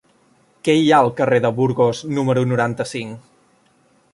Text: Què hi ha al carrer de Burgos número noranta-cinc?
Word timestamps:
Què 0.67 0.73
hi 0.77 0.87
ha 0.93 1.01
al 1.03 1.09
carrer 1.19 1.39
de 1.45 1.51
Burgos 1.59 2.01
número 2.19 2.45
noranta-cinc? 2.53 3.29